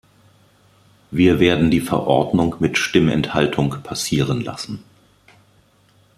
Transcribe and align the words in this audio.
Wir 1.11 1.39
werden 1.39 1.69
die 1.69 1.79
Verordnung 1.79 2.55
mit 2.57 2.79
Stimmenthaltung 2.79 3.83
passieren 3.83 4.41
lassen. 4.41 4.83